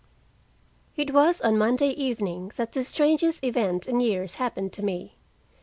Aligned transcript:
It 0.95 1.13
was 1.13 1.39
on 1.41 1.59
Monday 1.59 1.89
evening 1.89 2.51
that 2.55 2.71
the 2.71 2.83
strangest 2.83 3.43
event 3.43 3.87
in 3.87 3.99
years 3.99 4.37
happened 4.41 4.73
to 4.73 4.83
me. 4.83 5.15